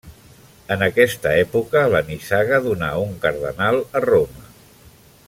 [0.75, 4.51] En aquesta època la nissaga donà un cardenal a Roma.